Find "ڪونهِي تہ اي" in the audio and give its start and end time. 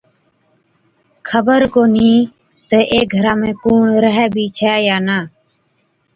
1.73-2.99